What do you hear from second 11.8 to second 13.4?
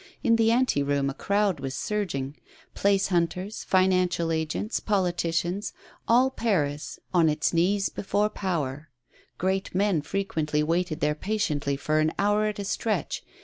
an bour at a stretch.